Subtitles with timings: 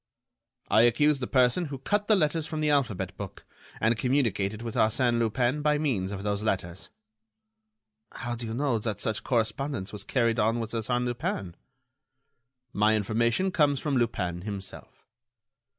[0.67, 3.45] "I accuse the person who cut the letters from the alphabet book,
[3.79, 6.89] and communicated with Arsène Lupin by means of those letters."
[8.11, 11.53] "How do you know that such correspondence was carried on with Arsène Lupin?"
[12.73, 15.05] "My information comes from Lupin himself."